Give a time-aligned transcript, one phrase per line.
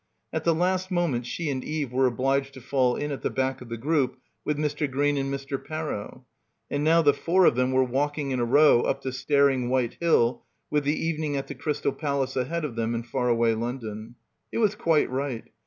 [0.33, 3.61] At the last moment she and Eve were obliged to fall in at the back
[3.61, 4.89] of the group with Mr.
[4.89, 5.63] Green and Mr.
[5.63, 6.25] Parrow,
[6.71, 9.97] and now the four of them were walking in a row up the staring white
[10.01, 14.15] hill with the evening at the Crystal Palace ahead of them in far away London.
[14.51, 15.43] It was quite right.